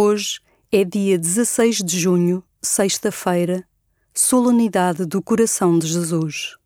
Hoje 0.00 0.38
é 0.70 0.84
dia 0.84 1.18
16 1.18 1.78
de 1.78 1.98
junho, 1.98 2.44
sexta-feira, 2.62 3.64
solenidade 4.14 5.04
do 5.04 5.20
Coração 5.20 5.76
de 5.76 5.88
Jesus. 5.88 6.56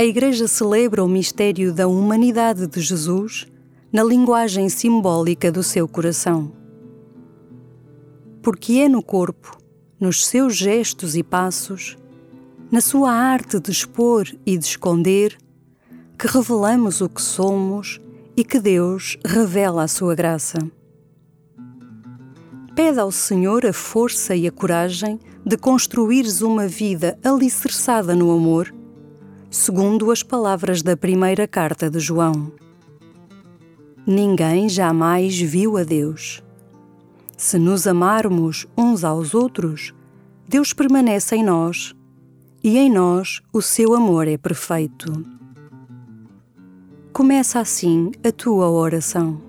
A 0.00 0.04
Igreja 0.04 0.46
celebra 0.46 1.02
o 1.02 1.08
mistério 1.08 1.74
da 1.74 1.88
humanidade 1.88 2.68
de 2.68 2.80
Jesus 2.80 3.48
na 3.92 4.04
linguagem 4.04 4.68
simbólica 4.68 5.50
do 5.50 5.60
seu 5.60 5.88
coração. 5.88 6.52
Porque 8.40 8.74
é 8.74 8.88
no 8.88 9.02
corpo, 9.02 9.58
nos 9.98 10.24
seus 10.24 10.54
gestos 10.56 11.16
e 11.16 11.24
passos, 11.24 11.96
na 12.70 12.80
sua 12.80 13.10
arte 13.10 13.58
de 13.58 13.72
expor 13.72 14.28
e 14.46 14.56
de 14.56 14.66
esconder, 14.66 15.36
que 16.16 16.28
revelamos 16.28 17.00
o 17.00 17.08
que 17.08 17.20
somos 17.20 18.00
e 18.36 18.44
que 18.44 18.60
Deus 18.60 19.18
revela 19.26 19.82
a 19.82 19.88
sua 19.88 20.14
graça. 20.14 20.58
Pede 22.76 23.00
ao 23.00 23.10
Senhor 23.10 23.66
a 23.66 23.72
força 23.72 24.36
e 24.36 24.46
a 24.46 24.52
coragem 24.52 25.18
de 25.44 25.56
construires 25.56 26.40
uma 26.40 26.68
vida 26.68 27.18
alicerçada 27.24 28.14
no 28.14 28.30
amor 28.30 28.77
segundo 29.50 30.10
as 30.10 30.22
palavras 30.22 30.82
da 30.82 30.96
primeira 30.96 31.48
carta 31.48 31.90
de 31.90 31.98
João. 31.98 32.52
Ninguém 34.06 34.68
jamais 34.68 35.38
viu 35.38 35.76
a 35.76 35.84
Deus. 35.84 36.42
Se 37.36 37.58
nos 37.58 37.86
amarmos 37.86 38.66
uns 38.76 39.04
aos 39.04 39.34
outros, 39.34 39.94
Deus 40.46 40.72
permanece 40.72 41.36
em 41.36 41.44
nós 41.44 41.94
e 42.62 42.76
em 42.76 42.90
nós 42.90 43.40
o 43.52 43.62
seu 43.62 43.94
amor 43.94 44.26
é 44.26 44.36
perfeito. 44.36 45.24
Começa 47.12 47.60
assim 47.60 48.10
a 48.24 48.32
tua 48.32 48.68
oração. 48.68 49.47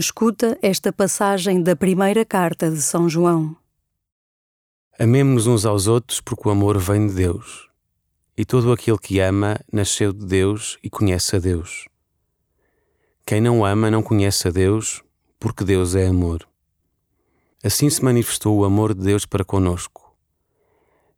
Escuta 0.00 0.58
esta 0.62 0.90
passagem 0.90 1.62
da 1.62 1.76
primeira 1.76 2.24
carta 2.24 2.70
de 2.70 2.80
São 2.80 3.06
João. 3.06 3.54
Amemos-nos 4.98 5.46
uns 5.46 5.66
aos 5.66 5.86
outros 5.86 6.22
porque 6.22 6.48
o 6.48 6.50
amor 6.50 6.78
vem 6.78 7.06
de 7.06 7.12
Deus. 7.12 7.68
E 8.34 8.46
todo 8.46 8.72
aquele 8.72 8.96
que 8.96 9.20
ama 9.20 9.60
nasceu 9.70 10.10
de 10.14 10.24
Deus 10.24 10.78
e 10.82 10.88
conhece 10.88 11.36
a 11.36 11.38
Deus. 11.38 11.86
Quem 13.26 13.42
não 13.42 13.62
ama 13.62 13.90
não 13.90 14.02
conhece 14.02 14.48
a 14.48 14.50
Deus, 14.50 15.04
porque 15.38 15.64
Deus 15.64 15.94
é 15.94 16.06
amor. 16.06 16.48
Assim 17.62 17.90
se 17.90 18.02
manifestou 18.02 18.56
o 18.56 18.64
amor 18.64 18.94
de 18.94 19.04
Deus 19.04 19.26
para 19.26 19.44
conosco. 19.44 20.16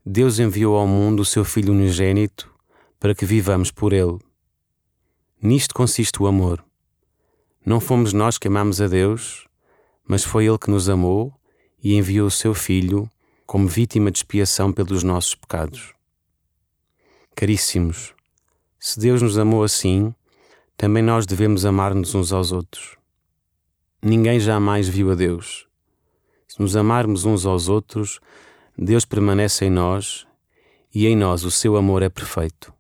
Deus 0.05 0.41
enviou 0.41 0.77
ao 0.77 0.89
mundo 0.89 1.21
o 1.21 1.25
seu 1.25 1.45
Filho 1.45 1.73
unigênito 1.73 2.53
para 2.99 3.15
que 3.15 3.25
vivamos 3.25 3.71
por 3.71 3.93
ele. 3.93 4.19
Nisto 5.41 5.73
consiste 5.73 6.21
o 6.21 6.27
amor 6.27 6.65
não 7.65 7.81
fomos 7.81 8.13
nós 8.13 8.39
que 8.39 8.49
amamos 8.49 8.81
a 8.81 8.89
Deus, 8.89 9.47
mas 10.07 10.25
foi 10.25 10.47
Ele 10.47 10.59
que 10.59 10.71
nos 10.71 10.89
amou 10.89 11.33
e 11.83 11.95
enviou 11.95 12.27
o 12.27 12.31
seu 12.31 12.55
Filho 12.55 13.09
como 13.47 13.69
vítima 13.69 14.11
de 14.11 14.19
expiação 14.19 14.73
pelos 14.73 15.03
nossos 15.03 15.35
pecados. 15.35 15.95
Caríssimos, 17.35 18.15
se 18.81 18.99
Deus 18.99 19.23
nos 19.23 19.39
amou 19.39 19.63
assim, 19.63 20.15
também 20.77 21.03
nós 21.03 21.25
devemos 21.25 21.65
amar-nos 21.65 22.15
uns 22.15 22.33
aos 22.33 22.51
outros. 22.51 22.97
Ninguém 24.03 24.41
jamais 24.41 24.89
viu 24.89 25.13
a 25.13 25.15
Deus. 25.15 25.69
Se 26.49 26.61
nos 26.61 26.75
amarmos 26.75 27.25
uns 27.25 27.47
aos 27.47 27.69
outros, 27.69 28.19
Deus 28.77 29.05
permanece 29.05 29.67
em 29.67 29.71
nós 29.71 30.27
e 30.93 31.07
em 31.07 31.17
nós 31.17 31.45
o 31.45 31.51
seu 31.51 31.77
amor 31.77 32.03
é 32.03 32.09
perfeito. 32.09 32.75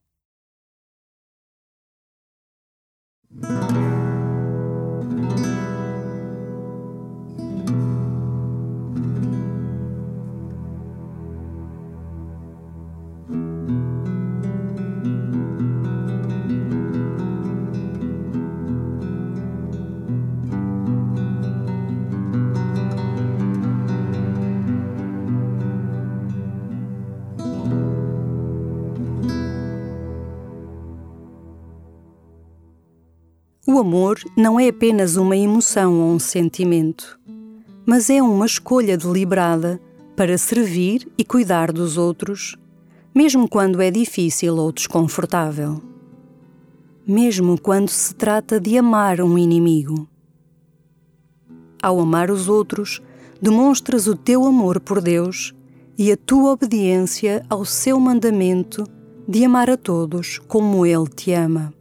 Amor 33.83 34.19
não 34.37 34.59
é 34.59 34.69
apenas 34.69 35.17
uma 35.17 35.37
emoção 35.37 36.01
ou 36.01 36.15
um 36.15 36.19
sentimento, 36.19 37.19
mas 37.85 38.09
é 38.09 38.23
uma 38.23 38.47
escolha 38.47 38.97
deliberada 38.97 39.81
para 40.17 40.39
servir 40.39 41.07
e 41.19 41.25
cuidar 41.25 41.71
dos 41.71 41.99
outros, 41.99 42.57
mesmo 43.15 43.49
quando 43.49 43.83
é 43.83 43.91
difícil 43.91 44.57
ou 44.57 44.73
desconfortável. 44.73 45.83
Mesmo 47.07 47.61
quando 47.61 47.89
se 47.89 48.15
trata 48.15 48.61
de 48.61 48.79
amar 48.79 49.21
um 49.21 49.37
inimigo. 49.37 50.09
Ao 51.83 52.01
amar 52.01 52.31
os 52.31 52.49
outros, 52.49 53.03
demonstras 53.41 54.07
o 54.07 54.15
teu 54.15 54.45
amor 54.45 54.81
por 54.81 55.03
Deus 55.03 55.53
e 55.99 56.13
a 56.13 56.17
tua 56.17 56.53
obediência 56.53 57.45
ao 57.51 57.65
seu 57.65 57.99
mandamento 57.99 58.85
de 59.29 59.45
amar 59.45 59.69
a 59.69 59.77
todos 59.77 60.39
como 60.39 60.87
Ele 60.87 61.09
te 61.09 61.33
ama. 61.33 61.75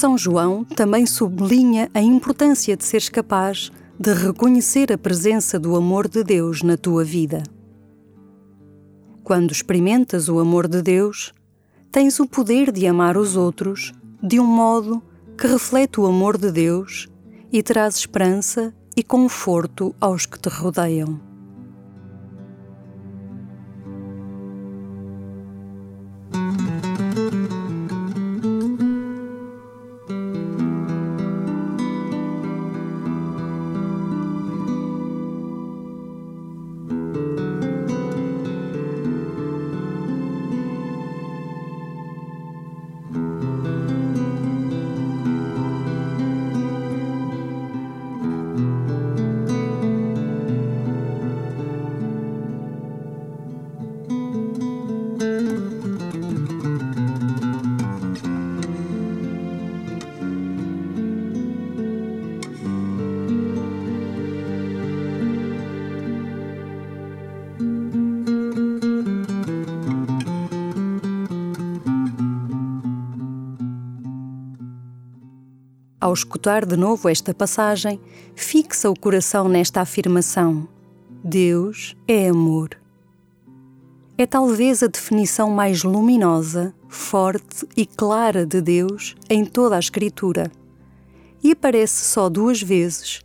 São 0.00 0.16
João 0.16 0.64
também 0.64 1.04
sublinha 1.04 1.90
a 1.92 2.00
importância 2.00 2.74
de 2.74 2.82
seres 2.86 3.10
capaz 3.10 3.70
de 3.98 4.14
reconhecer 4.14 4.90
a 4.90 4.96
presença 4.96 5.58
do 5.58 5.76
amor 5.76 6.08
de 6.08 6.24
Deus 6.24 6.62
na 6.62 6.74
tua 6.74 7.04
vida. 7.04 7.42
Quando 9.22 9.52
experimentas 9.52 10.30
o 10.30 10.38
amor 10.38 10.68
de 10.68 10.80
Deus, 10.80 11.34
tens 11.92 12.18
o 12.18 12.26
poder 12.26 12.72
de 12.72 12.86
amar 12.86 13.18
os 13.18 13.36
outros 13.36 13.92
de 14.22 14.40
um 14.40 14.46
modo 14.46 15.02
que 15.36 15.46
reflete 15.46 16.00
o 16.00 16.06
amor 16.06 16.38
de 16.38 16.50
Deus 16.50 17.06
e 17.52 17.62
traz 17.62 17.96
esperança 17.96 18.74
e 18.96 19.02
conforto 19.02 19.94
aos 20.00 20.24
que 20.24 20.40
te 20.40 20.48
rodeiam. 20.48 21.29
Ao 76.10 76.14
escutar 76.14 76.66
de 76.66 76.76
novo 76.76 77.08
esta 77.08 77.32
passagem, 77.32 78.00
fixa 78.34 78.90
o 78.90 78.98
coração 78.98 79.48
nesta 79.48 79.80
afirmação: 79.80 80.66
Deus 81.22 81.96
é 82.08 82.28
amor. 82.28 82.70
É 84.18 84.26
talvez 84.26 84.82
a 84.82 84.88
definição 84.88 85.50
mais 85.50 85.84
luminosa, 85.84 86.74
forte 86.88 87.64
e 87.76 87.86
clara 87.86 88.44
de 88.44 88.60
Deus 88.60 89.14
em 89.30 89.44
toda 89.44 89.76
a 89.76 89.78
Escritura. 89.78 90.50
E 91.44 91.52
aparece 91.52 92.04
só 92.06 92.28
duas 92.28 92.60
vezes, 92.60 93.22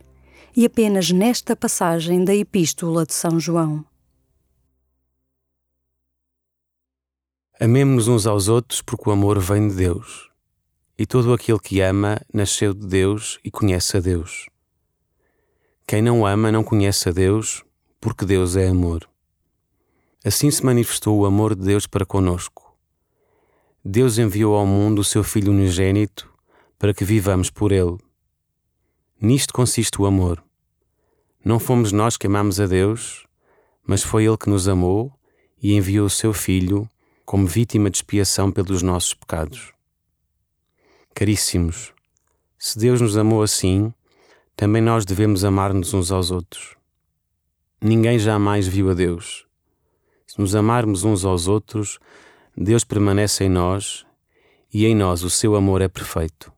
e 0.56 0.64
apenas 0.64 1.10
nesta 1.10 1.56
passagem 1.56 2.24
da 2.24 2.36
Epístola 2.36 3.04
de 3.04 3.14
São 3.14 3.40
João. 3.40 3.84
Amemos-nos 7.58 8.06
uns 8.06 8.26
aos 8.28 8.46
outros 8.46 8.80
porque 8.80 9.10
o 9.10 9.12
amor 9.12 9.40
vem 9.40 9.66
de 9.66 9.74
Deus. 9.74 10.25
E 10.98 11.04
todo 11.04 11.32
aquele 11.32 11.58
que 11.58 11.80
ama 11.80 12.20
nasceu 12.32 12.72
de 12.72 12.86
Deus 12.86 13.38
e 13.44 13.50
conhece 13.50 13.96
a 13.96 14.00
Deus. 14.00 14.48
Quem 15.86 16.00
não 16.00 16.26
ama 16.26 16.50
não 16.50 16.64
conhece 16.64 17.08
a 17.08 17.12
Deus, 17.12 17.62
porque 18.00 18.24
Deus 18.24 18.56
é 18.56 18.68
amor. 18.68 19.08
Assim 20.24 20.50
se 20.50 20.64
manifestou 20.64 21.18
o 21.18 21.26
amor 21.26 21.54
de 21.54 21.62
Deus 21.62 21.86
para 21.86 22.06
conosco. 22.06 22.74
Deus 23.84 24.18
enviou 24.18 24.56
ao 24.56 24.66
mundo 24.66 25.00
o 25.00 25.04
seu 25.04 25.22
Filho 25.22 25.52
unigênito 25.52 26.28
para 26.78 26.92
que 26.92 27.04
vivamos 27.04 27.50
por 27.50 27.72
ele. 27.72 27.98
Nisto 29.20 29.54
consiste 29.54 30.00
o 30.00 30.06
amor. 30.06 30.42
Não 31.44 31.60
fomos 31.60 31.92
nós 31.92 32.16
que 32.16 32.26
amamos 32.26 32.58
a 32.58 32.66
Deus, 32.66 33.24
mas 33.86 34.02
foi 34.02 34.24
Ele 34.24 34.36
que 34.36 34.50
nos 34.50 34.66
amou 34.66 35.12
e 35.62 35.74
enviou 35.74 36.06
o 36.06 36.10
seu 36.10 36.32
Filho 36.32 36.88
como 37.24 37.46
vítima 37.46 37.88
de 37.88 37.98
expiação 37.98 38.50
pelos 38.50 38.82
nossos 38.82 39.14
pecados. 39.14 39.75
Caríssimos, 41.18 41.94
se 42.58 42.78
Deus 42.78 43.00
nos 43.00 43.16
amou 43.16 43.42
assim, 43.42 43.90
também 44.54 44.82
nós 44.82 45.06
devemos 45.06 45.46
amar-nos 45.46 45.94
uns 45.94 46.12
aos 46.12 46.30
outros. 46.30 46.76
Ninguém 47.80 48.18
jamais 48.18 48.68
viu 48.68 48.90
a 48.90 48.92
Deus. 48.92 49.46
Se 50.26 50.38
nos 50.38 50.54
amarmos 50.54 51.04
uns 51.04 51.24
aos 51.24 51.48
outros, 51.48 51.98
Deus 52.54 52.84
permanece 52.84 53.44
em 53.44 53.48
nós 53.48 54.04
e 54.70 54.84
em 54.84 54.94
nós 54.94 55.22
o 55.22 55.30
seu 55.30 55.56
amor 55.56 55.80
é 55.80 55.88
perfeito. 55.88 56.52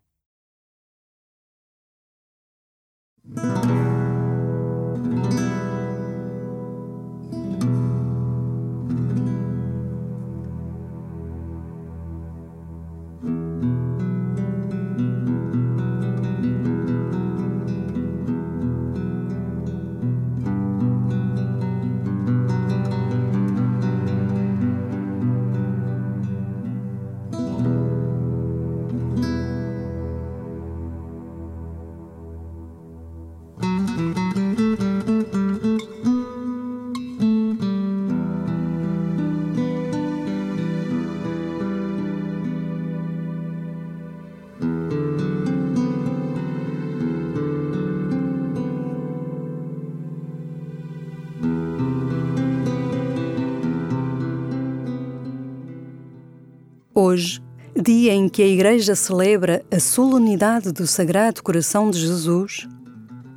Hoje, 57.01 57.41
dia 57.81 58.13
em 58.13 58.29
que 58.29 58.43
a 58.43 58.47
Igreja 58.49 58.97
celebra 58.97 59.65
a 59.71 59.79
solenidade 59.79 60.73
do 60.73 60.85
Sagrado 60.85 61.45
Coração 61.45 61.93
de 61.93 62.01
Jesus, 62.01 62.67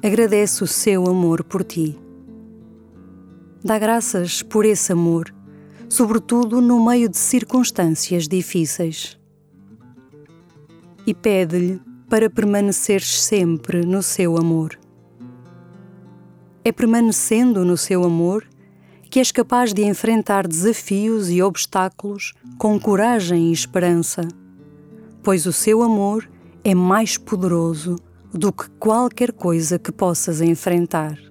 agradece 0.03 0.63
o 0.63 0.67
seu 0.67 1.05
amor 1.05 1.43
por 1.43 1.63
ti. 1.63 1.95
Dá 3.63 3.77
graças 3.77 4.41
por 4.41 4.65
esse 4.65 4.91
amor, 4.91 5.31
sobretudo 5.87 6.59
no 6.59 6.83
meio 6.83 7.07
de 7.07 7.19
circunstâncias 7.19 8.27
difíceis. 8.27 9.15
E 11.05 11.13
pede-lhe 11.13 11.79
para 12.09 12.31
permaneceres 12.31 13.21
sempre 13.21 13.85
no 13.85 14.01
seu 14.01 14.37
amor. 14.37 14.75
É 16.63 16.71
permanecendo 16.71 17.63
no 17.63 17.77
seu 17.77 18.03
amor 18.03 18.43
que 19.11 19.19
és 19.19 19.29
capaz 19.29 19.73
de 19.73 19.83
enfrentar 19.83 20.47
desafios 20.47 21.29
e 21.29 21.43
obstáculos 21.43 22.33
com 22.57 22.79
coragem 22.79 23.49
e 23.49 23.51
esperança, 23.51 24.25
pois 25.21 25.45
o 25.45 25.51
seu 25.51 25.83
amor 25.83 26.27
é 26.63 26.73
mais 26.73 27.17
poderoso 27.17 27.97
do 28.33 28.53
que 28.53 28.69
qualquer 28.79 29.33
coisa 29.33 29.77
que 29.77 29.91
possas 29.91 30.39
enfrentar. 30.39 31.30